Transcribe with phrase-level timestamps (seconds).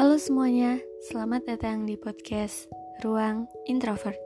[0.00, 0.80] Halo semuanya,
[1.12, 2.72] selamat datang di podcast
[3.04, 4.16] Ruang Introvert.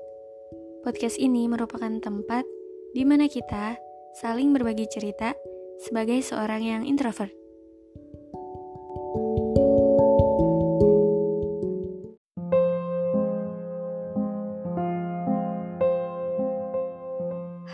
[0.87, 2.47] Podcast ini merupakan tempat
[2.95, 3.75] di mana kita
[4.23, 5.35] saling berbagi cerita
[5.83, 7.35] sebagai seorang yang introvert.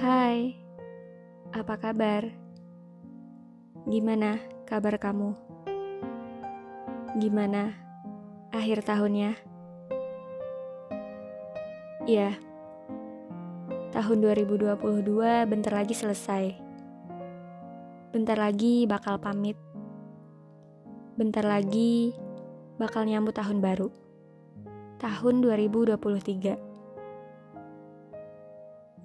[0.01, 0.57] Hai,
[1.53, 2.33] apa kabar?
[3.85, 5.37] Gimana kabar kamu?
[7.21, 7.90] Gimana
[8.51, 9.39] akhir tahunnya?
[12.11, 12.35] Iya,
[13.95, 16.59] tahun 2022 bentar lagi selesai.
[18.11, 19.55] Bentar lagi bakal pamit.
[21.15, 22.11] Bentar lagi
[22.75, 23.87] bakal nyambut tahun baru.
[24.98, 26.59] Tahun 2023.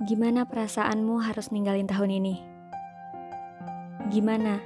[0.10, 2.36] Gimana perasaanmu harus ninggalin tahun ini?
[4.10, 4.58] Gimana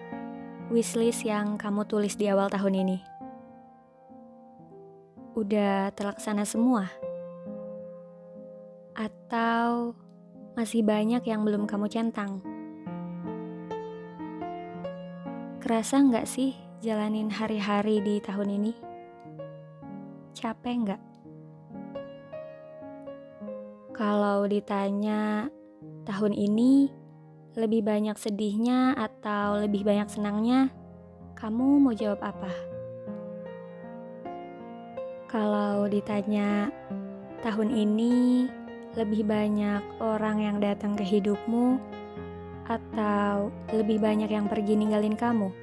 [0.71, 3.09] wishlist yang kamu tulis di awal tahun ini?
[5.40, 6.91] Udah terlaksana semua?
[8.91, 9.96] Atau
[10.59, 12.43] masih banyak yang belum kamu centang?
[15.63, 18.73] Kerasa nggak sih jalanin hari-hari di tahun ini?
[20.35, 21.01] Capek nggak?
[23.96, 25.48] Kalau ditanya
[26.03, 26.91] tahun ini
[27.55, 30.68] lebih banyak sedihnya atau lebih banyak senangnya,
[31.40, 32.79] kamu mau jawab apa?
[35.30, 36.74] Kalau ditanya
[37.46, 38.49] tahun ini
[38.98, 41.77] lebih banyak orang yang datang ke hidupmu
[42.66, 45.54] atau lebih banyak yang pergi ninggalin kamu,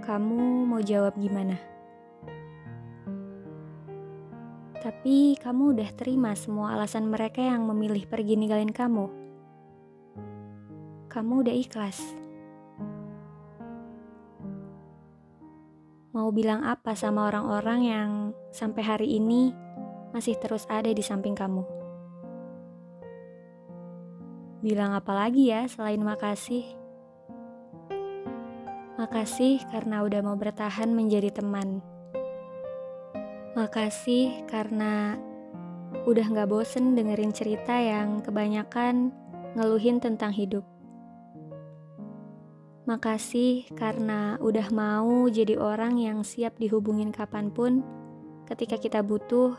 [0.00, 1.60] kamu mau jawab gimana?
[4.80, 9.12] Tapi kamu udah terima semua alasan mereka yang memilih pergi ninggalin kamu.
[11.12, 12.19] Kamu udah ikhlas.
[16.10, 18.10] Mau bilang apa sama orang-orang yang
[18.50, 19.54] sampai hari ini
[20.10, 21.62] masih terus ada di samping kamu?
[24.58, 26.66] Bilang apa lagi ya selain makasih?
[28.98, 31.78] Makasih karena udah mau bertahan menjadi teman.
[33.54, 35.14] Makasih karena
[36.10, 39.14] udah gak bosen dengerin cerita yang kebanyakan
[39.54, 40.66] ngeluhin tentang hidup.
[42.90, 47.86] Makasih karena udah mau jadi orang yang siap dihubungin kapan pun
[48.50, 49.54] ketika kita butuh,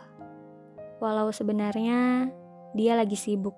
[1.00, 2.28] walau sebenarnya
[2.76, 3.56] dia lagi sibuk.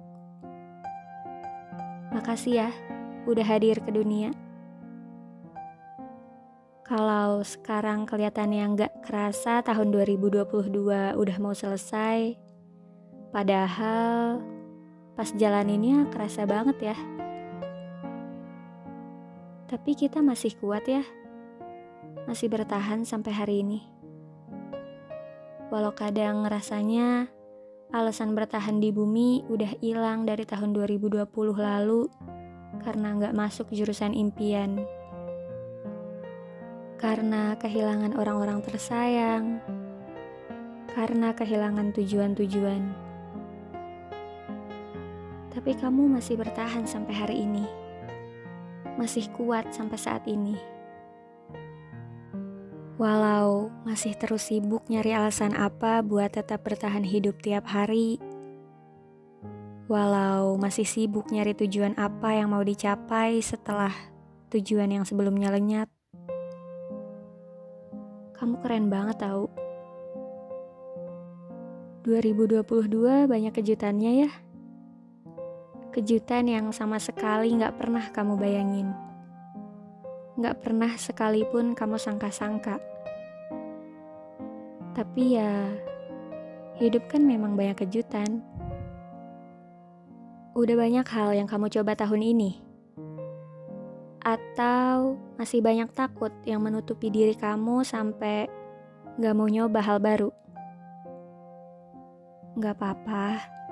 [2.14, 2.70] Makasih ya,
[3.26, 4.30] udah hadir ke dunia.
[6.86, 12.38] Kalau sekarang kelihatannya nggak kerasa tahun 2022 udah mau selesai,
[13.34, 14.38] padahal
[15.18, 17.23] pas jalaninnya kerasa banget ya.
[19.74, 21.02] Tapi kita masih kuat ya,
[22.30, 23.82] masih bertahan sampai hari ini.
[25.74, 27.26] Walau kadang rasanya
[27.90, 31.26] alasan bertahan di bumi udah hilang dari tahun 2020
[31.58, 32.06] lalu
[32.86, 34.78] karena nggak masuk jurusan impian.
[37.02, 39.58] Karena kehilangan orang-orang tersayang,
[40.94, 42.94] karena kehilangan tujuan-tujuan.
[45.50, 47.83] Tapi kamu masih bertahan sampai hari ini
[48.96, 50.58] masih kuat sampai saat ini.
[53.02, 58.22] Walau masih terus sibuk nyari alasan apa buat tetap bertahan hidup tiap hari,
[59.90, 63.92] walau masih sibuk nyari tujuan apa yang mau dicapai setelah
[64.54, 65.90] tujuan yang sebelumnya lenyap,
[68.38, 69.50] kamu keren banget tau.
[72.06, 74.32] 2022 banyak kejutannya ya
[75.94, 78.90] kejutan yang sama sekali gak pernah kamu bayangin.
[80.42, 82.82] Gak pernah sekalipun kamu sangka-sangka.
[84.98, 85.70] Tapi ya,
[86.82, 88.42] hidup kan memang banyak kejutan.
[90.58, 92.52] Udah banyak hal yang kamu coba tahun ini?
[94.26, 98.50] Atau masih banyak takut yang menutupi diri kamu sampai
[99.22, 100.34] gak mau nyoba hal baru?
[102.58, 103.63] Gak apa-apa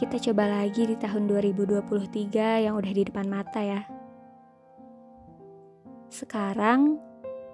[0.00, 3.84] kita coba lagi di tahun 2023 yang udah di depan mata ya.
[6.08, 6.96] Sekarang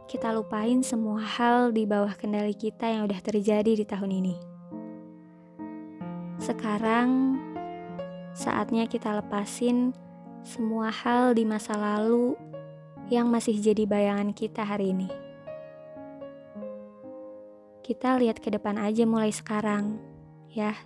[0.06, 4.34] kita lupain semua hal di bawah kendali kita yang udah terjadi di tahun ini.
[6.38, 7.34] Sekarang
[8.30, 9.90] saatnya kita lepasin
[10.46, 12.38] semua hal di masa lalu
[13.10, 15.10] yang masih jadi bayangan kita hari ini.
[17.82, 19.98] Kita lihat ke depan aja mulai sekarang,
[20.46, 20.78] ya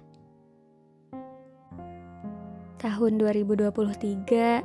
[2.80, 4.64] tahun 2023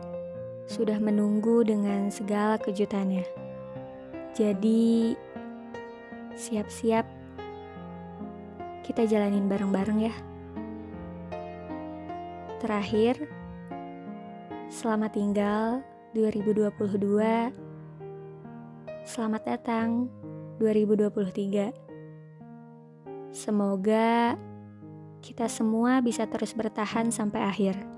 [0.72, 3.28] sudah menunggu dengan segala kejutannya.
[4.32, 5.20] Jadi,
[6.32, 7.04] siap-siap.
[8.88, 10.16] Kita jalanin bareng-bareng ya.
[12.64, 13.28] Terakhir,
[14.72, 15.84] selamat tinggal
[16.16, 17.52] 2022.
[19.04, 20.08] Selamat datang
[20.64, 21.76] 2023.
[23.36, 24.40] Semoga
[25.20, 27.95] kita semua bisa terus bertahan sampai akhir.